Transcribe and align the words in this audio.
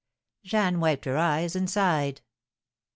Jeanne 0.43 0.79
wiped 0.79 1.05
her 1.05 1.15
eyes 1.15 1.55
and 1.55 1.69
sighed. 1.69 2.21